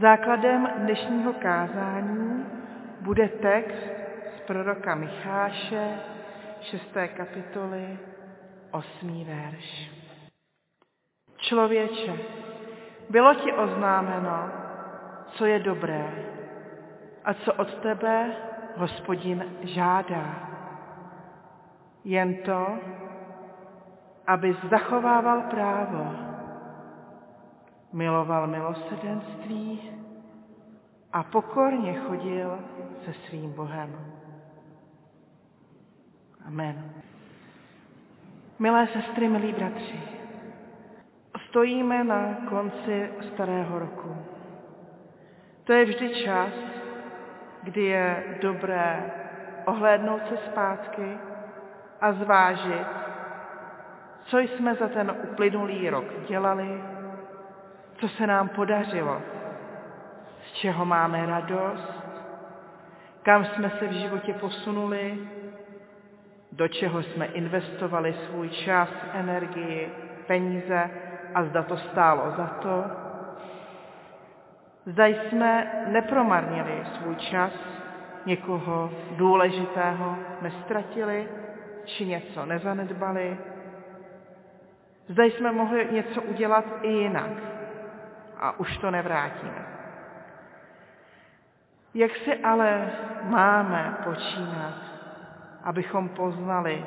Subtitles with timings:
[0.00, 2.46] Základem dnešního kázání
[3.00, 3.86] bude text
[4.36, 6.00] z proroka Micháše,
[6.60, 6.82] 6.
[7.16, 7.98] kapitoly,
[8.70, 9.24] 8.
[9.24, 9.90] verš.
[11.36, 12.12] Člověče,
[13.10, 14.50] bylo ti oznámeno,
[15.26, 16.10] co je dobré
[17.24, 18.36] a co od tebe
[18.76, 20.48] hospodin žádá.
[22.04, 22.78] Jen to,
[24.26, 26.23] aby zachovával právo,
[27.94, 29.90] miloval milosedenství
[31.12, 32.58] a pokorně chodil
[33.04, 33.96] se svým Bohem.
[36.46, 36.90] Amen.
[38.58, 40.00] Milé sestry, milí bratři,
[41.48, 44.16] stojíme na konci starého roku.
[45.64, 46.52] To je vždy čas,
[47.62, 49.12] kdy je dobré
[49.66, 51.18] ohlédnout se zpátky
[52.00, 52.86] a zvážit,
[54.24, 56.93] co jsme za ten uplynulý rok dělali,
[58.04, 59.22] co se nám podařilo,
[60.46, 61.92] z čeho máme radost,
[63.22, 65.18] kam jsme se v životě posunuli,
[66.52, 69.92] do čeho jsme investovali svůj čas, energii,
[70.26, 70.90] peníze
[71.34, 72.84] a zda to stálo za to.
[74.86, 77.52] Zda jsme nepromarnili svůj čas,
[78.26, 81.28] někoho důležitého nestratili,
[81.84, 83.38] či něco nezanedbali.
[85.08, 87.53] Zda jsme mohli něco udělat i jinak
[88.38, 89.66] a už to nevrátíme.
[91.94, 92.90] Jak si ale
[93.22, 94.74] máme počínat,
[95.62, 96.84] abychom poznali,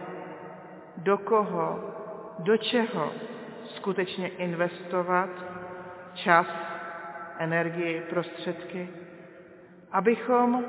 [0.98, 1.96] do koho,
[2.40, 3.12] do čeho
[3.76, 5.30] skutečně investovat
[6.14, 6.48] čas,
[7.38, 8.90] energii, prostředky,
[9.92, 10.66] abychom,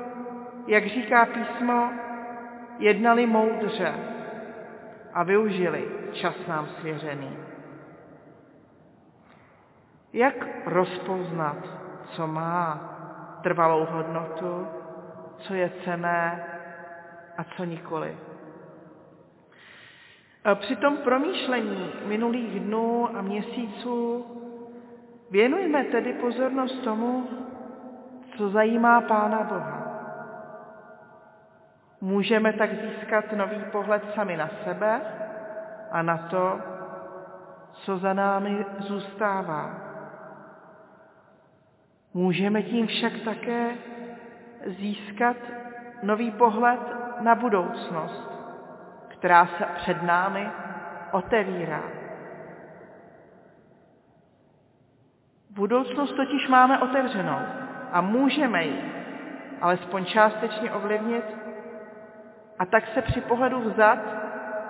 [0.67, 1.91] jak říká písmo,
[2.79, 3.93] jednali moudře
[5.13, 7.37] a využili čas nám svěřený.
[10.13, 11.57] Jak rozpoznat,
[12.11, 12.79] co má
[13.43, 14.67] trvalou hodnotu,
[15.37, 16.45] co je cené
[17.37, 18.17] a co nikoli.
[20.55, 24.25] Při tom promýšlení minulých dnů a měsíců
[25.31, 27.27] věnujme tedy pozornost tomu,
[28.37, 29.85] co zajímá Pána Boha.
[32.01, 35.01] Můžeme tak získat nový pohled sami na sebe
[35.91, 36.59] a na to,
[37.73, 39.88] co za námi zůstává.
[42.13, 43.75] Můžeme tím však také
[44.65, 45.37] získat
[46.03, 46.79] nový pohled
[47.21, 48.29] na budoucnost,
[49.07, 50.49] která se před námi
[51.11, 51.83] otevírá.
[55.49, 57.39] Budoucnost totiž máme otevřenou
[57.91, 58.91] a můžeme ji
[59.61, 61.25] alespoň částečně ovlivnit
[62.59, 63.99] a tak se při pohledu vzad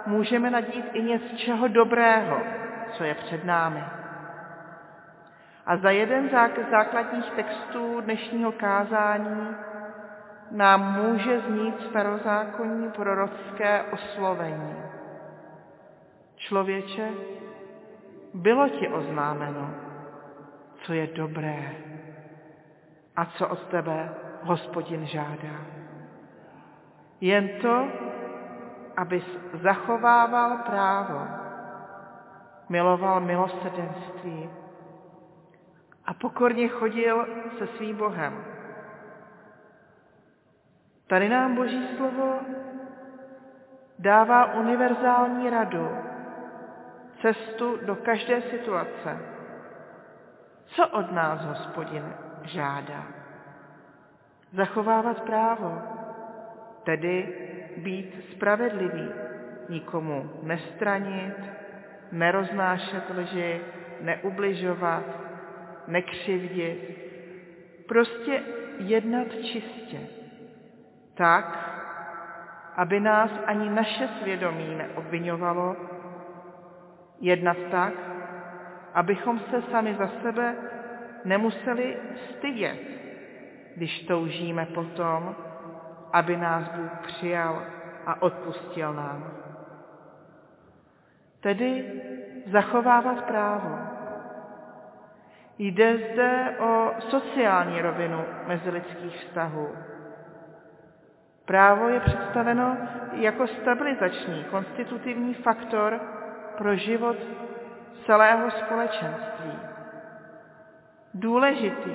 [0.06, 2.42] můžeme nadít i něco čeho dobrého,
[2.92, 3.84] co je před námi.
[5.70, 9.56] A za jeden z základních textů dnešního kázání
[10.52, 14.76] nám může znít starozákonní prorocké oslovení.
[16.36, 17.10] Člověče,
[18.34, 19.70] bylo ti oznámeno,
[20.82, 21.76] co je dobré
[23.16, 24.10] a co od tebe
[24.42, 25.56] hospodin žádá.
[27.22, 27.88] Jen to,
[28.98, 31.28] abys zachovával právo,
[32.70, 34.50] miloval milosedenství
[36.10, 37.28] a pokorně chodil
[37.58, 38.46] se svým Bohem.
[41.08, 42.40] Tady nám Boží slovo
[44.00, 45.90] dává univerzální radu,
[47.22, 49.18] cestu do každé situace.
[50.66, 53.04] Co od nás hospodin žádá?
[54.54, 55.82] Zachovávat právo,
[56.84, 57.36] tedy
[57.78, 59.10] být spravedlivý,
[59.70, 61.36] nikomu nestranit,
[62.12, 63.62] neroznášet lži,
[64.02, 65.29] neubližovat,
[65.90, 66.98] nekřivdit,
[67.88, 68.44] prostě
[68.78, 70.00] jednat čistě,
[71.16, 71.70] tak,
[72.76, 75.76] aby nás ani naše svědomí neobvinovalo,
[77.22, 77.94] jednat tak,
[78.94, 80.56] abychom se sami za sebe
[81.26, 81.98] nemuseli
[82.30, 82.80] stydět,
[83.76, 85.36] když toužíme potom,
[86.14, 87.64] aby nás Bůh přijal
[88.06, 89.32] a odpustil nám.
[91.40, 92.02] Tedy
[92.52, 93.89] zachovávat právo,
[95.62, 99.70] Jde zde o sociální rovinu mezilidských vztahů.
[101.46, 102.78] Právo je představeno
[103.14, 106.00] jako stabilizační, konstitutivní faktor
[106.58, 107.18] pro život
[108.06, 109.52] celého společenství.
[111.14, 111.94] Důležitý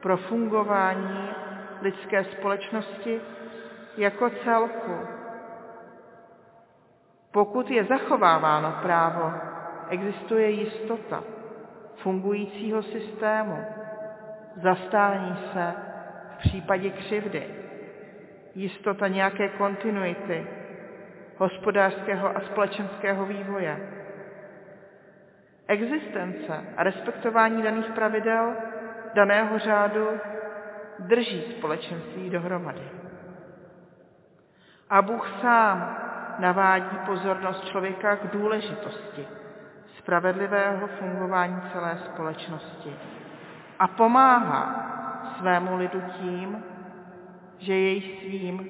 [0.00, 1.28] pro fungování
[1.82, 3.20] lidské společnosti
[3.96, 4.98] jako celku.
[7.32, 9.32] Pokud je zachováváno právo,
[9.88, 11.33] existuje jistota
[11.96, 13.64] fungujícího systému,
[14.62, 15.74] zastání se
[16.34, 17.46] v případě křivdy,
[18.54, 20.46] jistota nějaké kontinuity
[21.36, 23.88] hospodářského a společenského vývoje,
[25.66, 28.54] existence a respektování daných pravidel,
[29.14, 30.08] daného řádu
[30.98, 32.82] drží společenství dohromady.
[34.90, 35.96] A Bůh sám
[36.38, 39.26] navádí pozornost člověka k důležitosti
[40.04, 42.96] spravedlivého fungování celé společnosti
[43.78, 44.90] a pomáhá
[45.38, 46.64] svému lidu tím,
[47.58, 48.68] že jej svým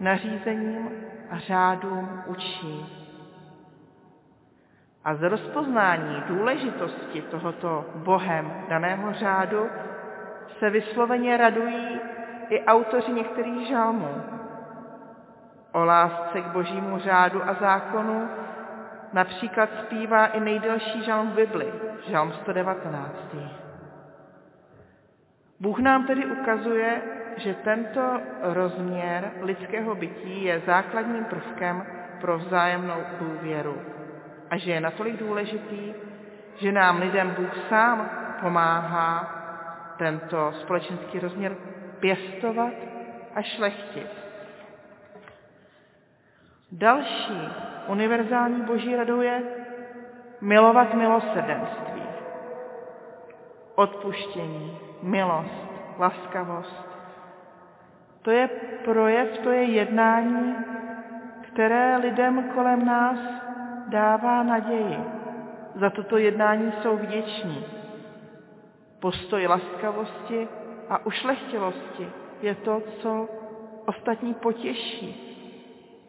[0.00, 0.90] nařízením
[1.30, 2.86] a řádům učí.
[5.04, 9.68] A z rozpoznání důležitosti tohoto Bohem daného řádu
[10.58, 12.00] se vysloveně radují
[12.48, 14.22] i autoři některých žalmů.
[15.72, 18.28] O lásce k božímu řádu a zákonu
[19.12, 21.72] například zpívá i nejdelší žalm v Bibli,
[22.08, 23.36] žalm 119.
[25.60, 27.02] Bůh nám tedy ukazuje,
[27.36, 31.86] že tento rozměr lidského bytí je základním prvkem
[32.20, 33.82] pro vzájemnou důvěru
[34.50, 35.94] a že je natolik důležitý,
[36.56, 38.10] že nám lidem Bůh sám
[38.40, 39.38] pomáhá
[39.98, 41.56] tento společenský rozměr
[42.00, 42.72] pěstovat
[43.34, 44.08] a šlechtit.
[46.72, 47.48] Další
[47.88, 49.42] univerzální boží radou je
[50.40, 52.02] milovat milosrdenství,
[53.74, 56.92] odpuštění, milost, laskavost.
[58.22, 58.48] To je
[58.84, 60.54] projev, to je jednání,
[61.42, 63.18] které lidem kolem nás
[63.88, 64.98] dává naději.
[65.74, 67.64] Za toto jednání jsou vděční.
[69.00, 70.48] Postoj laskavosti
[70.88, 72.10] a ušlechtilosti
[72.42, 73.28] je to, co
[73.86, 75.31] ostatní potěší,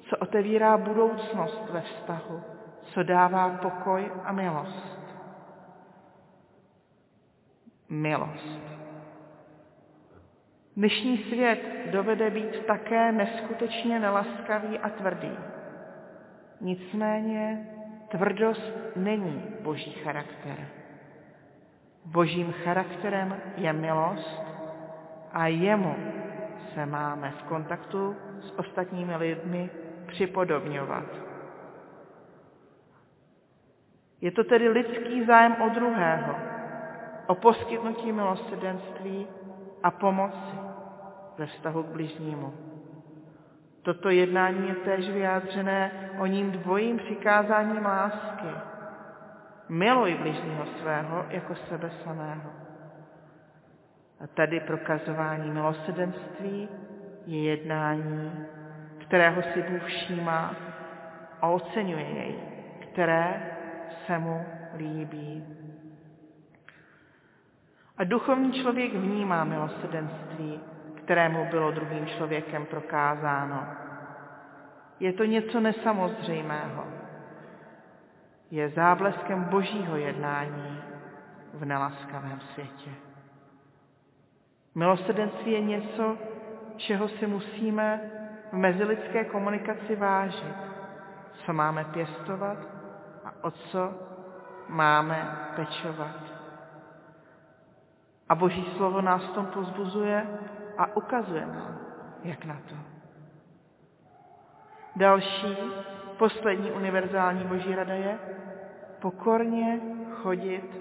[0.09, 2.41] co otevírá budoucnost ve vztahu,
[2.81, 4.99] co dává pokoj a milost.
[7.89, 8.59] Milost.
[10.75, 11.59] Dnešní svět
[11.91, 15.31] dovede být také neskutečně nelaskavý a tvrdý.
[16.61, 17.67] Nicméně
[18.07, 20.67] tvrdost není boží charakter.
[22.05, 24.41] Božím charakterem je milost
[25.31, 25.95] a jemu
[26.73, 29.69] se máme v kontaktu s ostatními lidmi
[30.13, 31.09] připodobňovat.
[34.21, 36.35] Je to tedy lidský zájem o druhého,
[37.27, 39.27] o poskytnutí milosrdenství
[39.83, 40.57] a pomoci
[41.37, 42.53] ve vztahu k bližnímu.
[43.81, 48.47] Toto jednání je též vyjádřené o ním dvojím přikázáním lásky.
[49.69, 52.49] Miluj bližního svého jako sebe samého.
[54.23, 56.69] A tady prokazování milosedenství
[57.25, 58.45] je jednání,
[59.13, 60.55] kterého si Bůh všímá
[61.41, 62.35] a oceňuje jej,
[62.79, 63.55] které
[64.05, 64.45] se mu
[64.77, 65.45] líbí.
[67.97, 70.59] A duchovní člověk vnímá milosedenství
[70.95, 73.67] kterému bylo druhým člověkem prokázáno.
[74.99, 76.85] Je to něco nesamozřejmého.
[78.51, 80.81] Je zábleskem božího jednání
[81.53, 82.89] v nelaskavém světě.
[84.75, 86.17] Milosrdenství je něco,
[86.77, 88.11] čeho si musíme
[88.53, 90.55] v mezilidské komunikaci vážit,
[91.45, 92.57] co máme pěstovat
[93.25, 93.93] a o co
[94.67, 96.15] máme pečovat.
[98.29, 100.27] A Boží slovo nás v tom pozbuzuje
[100.77, 101.79] a ukazuje nám,
[102.23, 102.75] jak na to.
[104.95, 105.57] Další,
[106.17, 108.19] poslední univerzální boží rada je
[109.01, 109.79] pokorně
[110.21, 110.77] chodit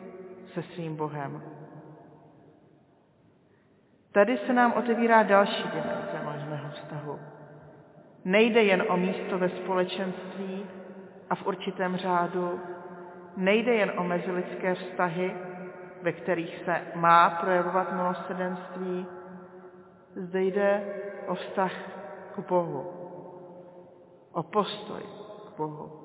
[0.55, 1.43] se svým Bohem.
[4.13, 7.19] Tady se nám otevírá další dimenze možného vztahu.
[8.25, 10.67] Nejde jen o místo ve společenství
[11.31, 12.61] a v určitém řádu,
[13.37, 15.35] nejde jen o mezilidské vztahy,
[16.03, 19.07] ve kterých se má projevovat milosrdenství,
[20.17, 20.95] zde jde
[21.27, 21.73] o vztah
[22.35, 22.93] k Bohu,
[24.33, 25.03] o postoj
[25.49, 25.99] k Bohu.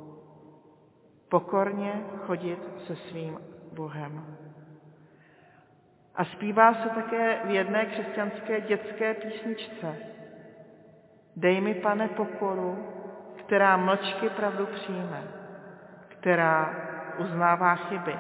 [1.29, 3.39] Pokorně chodit se svým
[3.73, 4.37] Bohem.
[6.15, 10.16] A zpívá se také v jedné křesťanské dětské písničce.
[11.37, 12.87] Dej mi, pane, pokoru,
[13.35, 15.23] která mlčky pravdu přijme,
[16.07, 16.75] která
[17.17, 18.15] uznává chyby.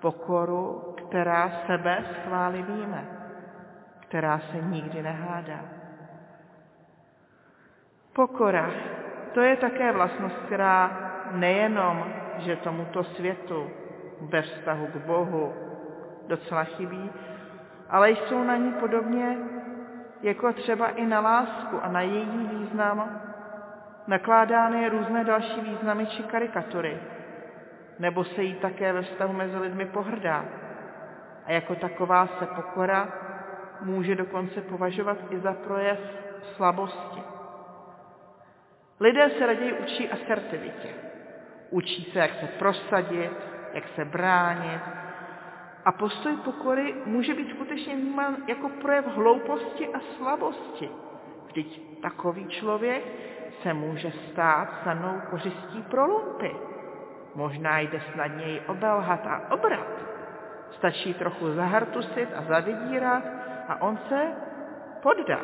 [0.00, 3.22] Pokoru, která sebe schválí víme
[4.12, 5.60] která se nikdy nehádá.
[8.12, 8.70] Pokora,
[9.34, 10.90] to je také vlastnost, která
[11.32, 12.04] nejenom,
[12.38, 13.70] že tomuto světu
[14.20, 15.52] ve vztahu k Bohu
[16.28, 17.10] docela chybí,
[17.88, 19.36] ale jsou na ní podobně
[20.22, 23.20] jako třeba i na lásku a na její význam
[24.06, 26.98] nakládány různé další významy či karikatury,
[27.98, 30.44] nebo se jí také ve vztahu mezi lidmi pohrdá.
[31.46, 33.08] a jako taková se pokora
[33.80, 35.98] může dokonce považovat i za projev
[36.56, 37.22] slabosti.
[39.00, 40.88] Lidé se raději učí asertivitě.
[41.70, 43.32] Učí se, jak se prosadit,
[43.74, 44.80] jak se bránit.
[45.84, 50.88] A postoj pokory může být skutečně vnímán jako projev hlouposti a slabosti.
[51.46, 53.04] Vždyť takový člověk
[53.62, 56.56] se může stát snadnou kořistí pro lumpy.
[57.34, 59.86] Možná jde snadněji obelhat a obrat.
[60.70, 63.22] Stačí trochu zahartusit a zavydírat
[63.68, 64.32] a on se
[65.02, 65.40] poddá.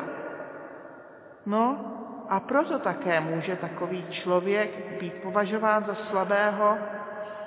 [1.45, 1.95] No
[2.29, 6.77] a proto také může takový člověk být považován za slabého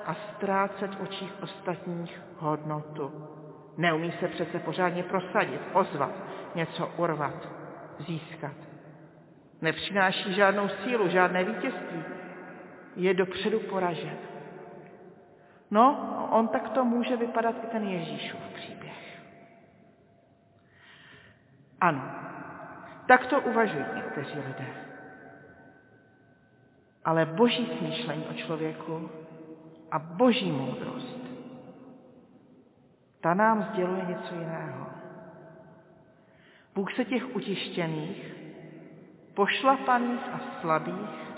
[0.07, 3.29] a ztrácet v očích ostatních hodnotu.
[3.77, 6.13] Neumí se přece pořádně prosadit, ozvat,
[6.55, 7.49] něco urvat,
[7.99, 8.57] získat.
[9.61, 12.05] Nepřináší žádnou sílu, žádné vítězství.
[12.97, 14.17] Je dopředu poražen.
[15.71, 19.23] No, on takto může vypadat i ten Ježíšův příběh.
[21.81, 22.03] Ano,
[23.07, 24.67] tak to uvažují někteří lidé.
[27.05, 29.11] Ale boží smýšlení o člověku
[29.93, 31.21] a boží moudrost,
[33.21, 34.87] ta nám sděluje něco jiného.
[36.75, 38.35] Bůh se těch utištěných,
[39.35, 41.33] pošlapaných a slabých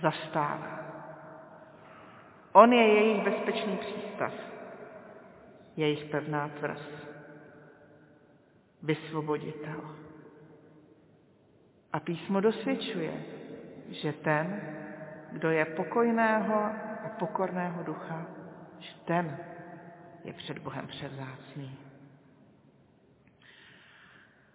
[0.00, 0.80] zastává.
[2.52, 4.32] On je jejich bezpečný přístav,
[5.76, 6.80] jejich pevná tvrz,
[8.82, 9.96] vysvoboditel.
[11.92, 13.24] A písmo dosvědčuje,
[13.88, 14.60] že ten,
[15.32, 18.26] kdo je pokojného a pokorného ducha,
[18.78, 19.36] že ten
[20.24, 21.78] je před Bohem převzácný.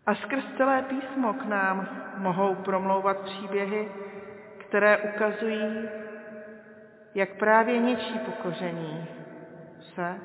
[0.06, 1.88] A skrz celé písmo k nám
[2.18, 3.92] mohou promlouvat příběhy,
[4.58, 5.90] které ukazují,
[7.16, 9.08] jak právě něčí pokoření
[9.96, 10.20] se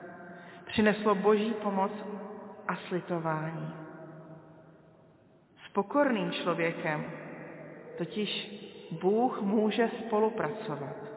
[0.66, 1.92] přineslo boží pomoc
[2.68, 3.74] a slitování.
[5.66, 7.04] S pokorným člověkem
[7.98, 8.60] totiž
[9.00, 11.10] Bůh může spolupracovat,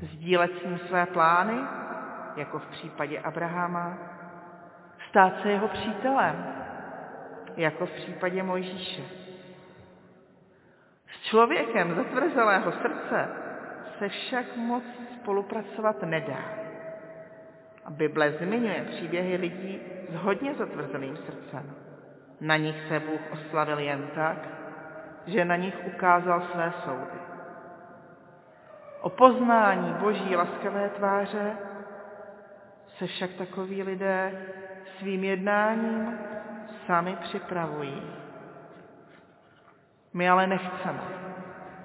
[0.00, 1.58] sdílet s ním své plány,
[2.36, 3.98] jako v případě Abrahama,
[5.08, 6.46] stát se jeho přítelem,
[7.56, 9.02] jako v případě Mojžíše.
[11.06, 13.28] S člověkem zatvrzelého srdce
[13.98, 14.84] se však moc
[15.14, 16.42] spolupracovat nedá.
[17.84, 21.74] A Bible zmiňuje příběhy lidí s hodně zatvrzelým srdcem.
[22.40, 24.38] Na nich se Bůh oslavil jen tak,
[25.26, 27.25] že na nich ukázal své soudy.
[29.06, 31.56] O poznání boží laskavé tváře
[32.98, 34.32] se však takoví lidé
[34.98, 36.18] svým jednáním
[36.86, 38.02] sami připravují.
[40.14, 41.00] My ale nechceme,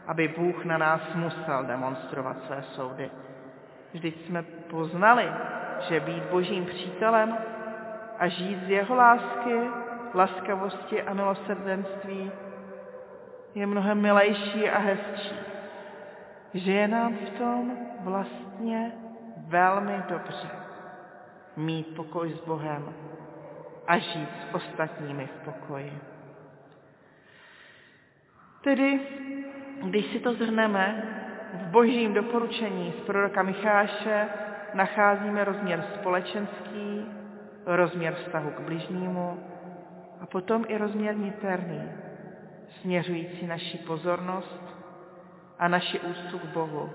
[0.07, 3.11] aby Bůh na nás musel demonstrovat své soudy.
[3.93, 5.31] Vždyť jsme poznali,
[5.79, 7.37] že být božím přítelem
[8.19, 9.69] a žít z jeho lásky,
[10.13, 12.31] laskavosti a milosrdenství
[13.55, 15.50] je mnohem milejší a hezčí.
[16.53, 18.91] Že je nám v tom vlastně
[19.37, 20.47] velmi dobře
[21.57, 22.93] mít pokoj s Bohem
[23.87, 25.93] a žít s ostatními v pokoji.
[28.63, 28.99] Tedy,
[29.83, 31.03] když si to zhrneme,
[31.53, 34.27] v božím doporučení z proroka Micháše
[34.73, 37.05] nacházíme rozměr společenský,
[37.65, 39.39] rozměr vztahu k bližnímu
[40.21, 41.91] a potom i rozměr niterný,
[42.81, 44.80] směřující naši pozornost
[45.61, 46.89] a naši úctu k Bohu.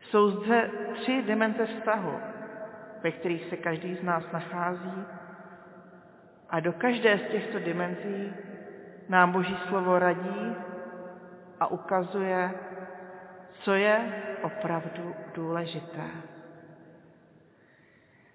[0.00, 2.20] Jsou zde tři dimenze vztahu,
[3.02, 5.04] ve kterých se každý z nás nachází
[6.50, 8.32] a do každé z těchto dimenzí
[9.08, 10.56] nám Boží slovo radí
[11.60, 12.50] a ukazuje,
[13.52, 16.06] co je opravdu důležité.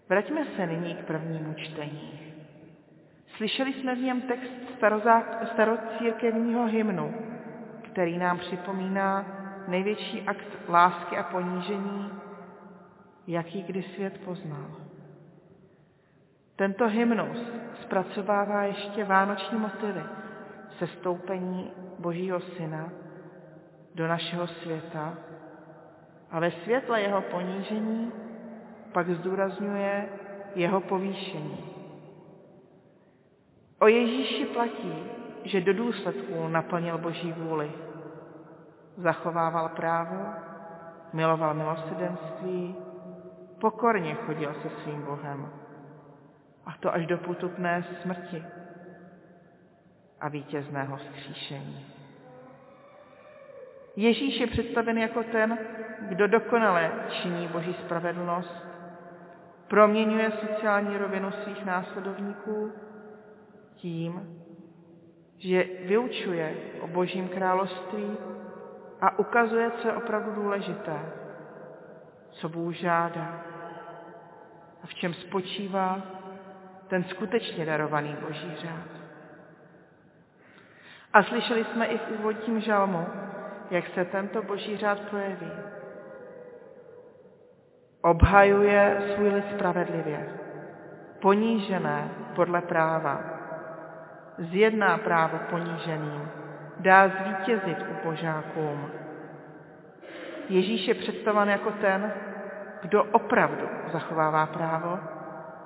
[0.10, 2.34] Vraťme se nyní k prvnímu čtení.
[3.38, 4.52] Slyšeli jsme v něm text
[5.54, 7.27] starocírkevního hymnu,
[7.98, 9.26] který nám připomíná
[9.68, 12.12] největší akt lásky a ponížení,
[13.28, 14.66] jaký kdy svět poznal.
[16.56, 17.38] Tento hymnus
[17.82, 20.04] zpracovává ještě vánoční motivy
[20.80, 22.90] sestoupení Božího Syna
[23.96, 25.18] do našeho světa
[26.32, 28.12] a ve světle jeho ponížení
[28.92, 30.10] pak zdůrazňuje
[30.56, 31.58] jeho povýšení.
[33.80, 34.94] O Ježíši platí,
[35.44, 37.87] že do důsledků naplnil Boží vůli.
[38.98, 40.26] Zachovával právo,
[41.14, 42.76] miloval milosrdenství,
[43.62, 45.50] pokorně chodil se svým Bohem.
[46.66, 48.44] A to až do potupné smrti
[50.22, 51.86] a vítězného vzkříšení.
[53.96, 55.58] Ježíš je představen jako ten,
[56.02, 58.68] kdo dokonale činí Boží spravedlnost
[59.68, 62.72] proměňuje sociální rovinu svých následovníků
[63.76, 64.44] tím,
[65.38, 68.18] že vyučuje o Božím království
[69.02, 71.00] a ukazuje, co je opravdu důležité,
[72.30, 73.42] co Bůh žádá
[74.84, 76.02] a v čem spočívá
[76.88, 78.88] ten skutečně darovaný Boží řád.
[81.14, 83.08] A slyšeli jsme i v úvodním žalmu,
[83.72, 85.52] jak se tento Boží řád projeví.
[88.02, 90.30] Obhajuje svůj lid spravedlivě,
[91.22, 93.22] ponížené podle práva,
[94.38, 96.30] zjedná právo poníženým,
[96.80, 98.90] dá zvítězit u požákům.
[100.50, 102.14] Ježíš je představen jako ten,
[102.82, 105.00] kdo opravdu zachovává právo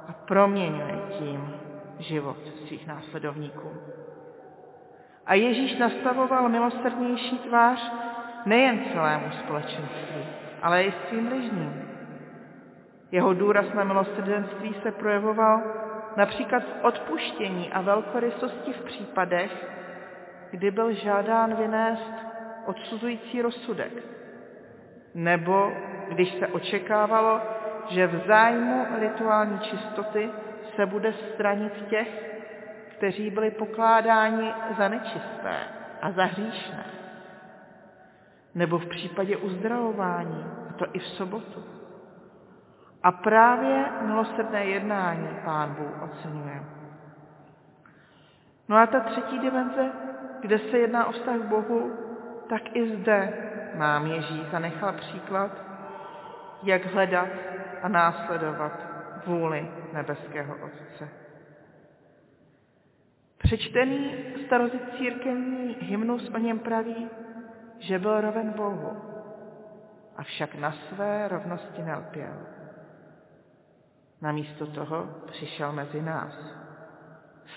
[0.08, 1.54] a proměňuje tím
[2.00, 2.38] život
[2.68, 3.72] svých následovníků.
[5.26, 7.92] A Ježíš nastavoval milosrdnější tvář
[8.46, 10.26] nejen celému společenství,
[10.62, 11.90] ale i svým bližním.
[13.12, 15.62] Jeho důraz na milosrdenství se projevoval
[16.18, 19.68] například v odpuštění a velkorysosti v případech,
[20.52, 22.14] kdy byl žádán vynést
[22.66, 23.94] odsuzující rozsudek,
[25.14, 25.72] nebo
[26.08, 27.42] když se očekávalo,
[27.90, 30.30] že v zájmu rituální čistoty
[30.76, 32.32] se bude stranit těch,
[32.98, 35.58] kteří byli pokládáni za nečisté
[36.02, 36.86] a za hříšné.
[38.56, 41.64] Nebo v případě uzdravování, a to i v sobotu.
[43.04, 46.64] A právě milosrdné jednání Pán Bůh oceňuje.
[48.70, 49.92] No a ta třetí dimenze,
[50.42, 51.92] kde se jedná o vztah k Bohu,
[52.50, 53.34] tak i zde
[53.76, 55.52] nám Ježíš zanechal příklad,
[56.64, 57.30] jak hledat
[57.82, 58.72] a následovat
[59.26, 61.10] vůli nebeského Otce.
[63.38, 67.10] Přečtený starozit církevní hymnus o něm praví,
[67.80, 69.02] že byl roven Bohu,
[70.18, 72.34] avšak na své rovnosti nelpěl.
[74.22, 76.34] Namísto toho přišel mezi nás.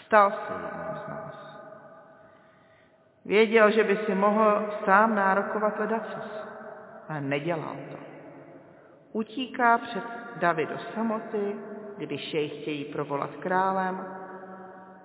[0.06, 0.93] Stal se.
[3.24, 6.46] Věděl, že by si mohl sám nárokovat ledacos,
[7.08, 7.98] ale nedělal to.
[9.12, 10.04] Utíká před
[10.36, 11.56] Davy do samoty,
[11.98, 14.06] když jej chtějí provolat králem,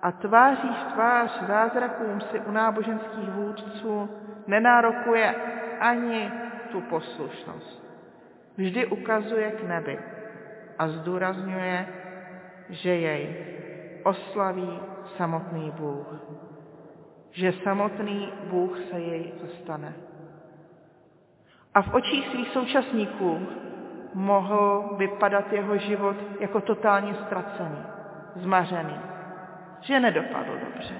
[0.02, 4.10] a tváří v tvář zázrakům si u náboženských vůdců
[4.46, 5.34] nenárokuje
[5.80, 6.32] ani
[6.72, 7.90] tu poslušnost.
[8.56, 9.98] Vždy ukazuje k nebi
[10.78, 11.86] a zdůrazňuje,
[12.68, 13.46] že jej
[14.02, 14.80] oslaví
[15.16, 16.06] samotný Bůh.
[17.30, 19.94] Že samotný Bůh se jej zastane.
[21.74, 23.46] A v očích svých současníků
[24.14, 27.82] mohl vypadat jeho život jako totálně ztracený,
[28.36, 28.96] zmařený,
[29.80, 30.94] že nedopadl dobře.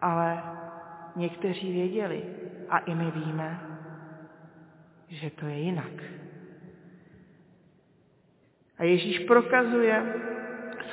[0.00, 0.42] Ale
[1.16, 2.24] někteří věděli,
[2.68, 3.60] a i my víme,
[5.08, 6.02] že to je jinak.
[8.78, 10.14] A Ježíš prokazuje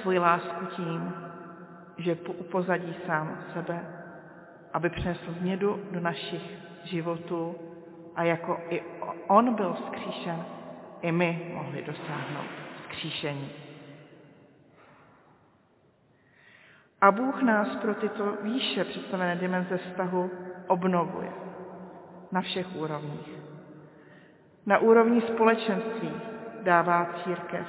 [0.02, 1.14] svoji lásku tím,
[1.98, 3.80] že upozadí sám sebe,
[4.74, 6.42] aby přinesl změdu do našich
[6.84, 7.56] životů
[8.16, 8.84] a jako i
[9.28, 10.46] on byl vzkříšen,
[11.02, 13.52] i my mohli dosáhnout vzkříšení.
[17.02, 20.32] A Bůh nás pro tyto výše představené dimenze vztahu
[20.68, 21.32] obnovuje
[22.32, 23.30] na všech úrovních.
[24.66, 26.12] Na úrovni společenství
[26.64, 27.68] dává církev,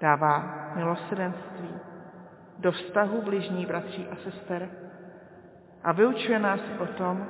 [0.00, 1.70] dává milosrdenství
[2.58, 4.68] do vztahu bližní bratří a sester
[5.84, 7.26] a vyučuje nás o tom,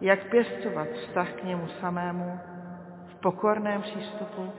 [0.00, 2.40] jak pěstovat vztah k němu samému
[3.06, 4.52] v pokorném přístupu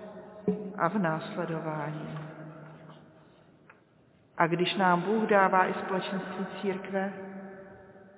[0.78, 2.20] a v následování.
[4.38, 7.14] A když nám Bůh dává i společenství církve,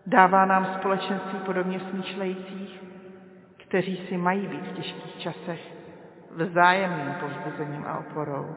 [0.07, 2.83] dává nám společenství podobně smýšlejících,
[3.57, 5.73] kteří si mají být v těžkých časech
[6.31, 8.55] vzájemným povzbuzením a oporou.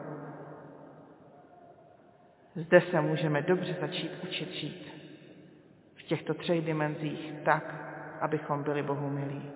[2.57, 4.93] Zde se můžeme dobře začít učit žít
[5.95, 7.75] v těchto třech dimenzích tak,
[8.21, 9.51] abychom byli Bohu milí.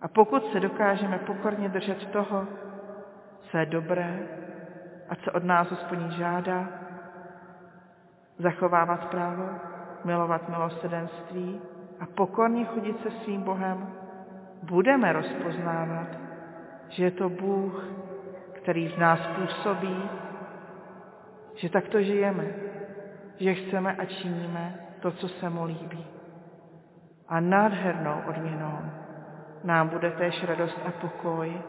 [0.00, 2.46] A pokud se dokážeme pokorně držet toho,
[3.40, 4.28] co je dobré
[5.08, 6.68] a co od nás hospodin žádá,
[8.38, 9.48] zachovávat právo,
[10.04, 11.60] milovat milosedenství
[12.00, 13.88] a pokorně chodit se svým Bohem,
[14.62, 16.08] budeme rozpoznávat,
[16.88, 17.84] že je to Bůh,
[18.52, 20.10] který v nás působí,
[21.56, 22.46] že takto žijeme,
[23.40, 26.04] že chceme a činíme to, co se mu líbí.
[27.28, 28.78] A nádhernou odměnou
[29.64, 31.62] nám bude též radost a pokoj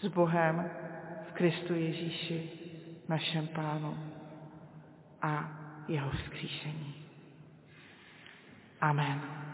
[0.00, 0.70] s Bohem
[1.28, 2.50] v Kristu Ježíši,
[3.08, 3.96] našem Pánu
[5.22, 5.50] a
[5.88, 6.94] jeho vzkříšení.
[8.80, 9.45] Amen.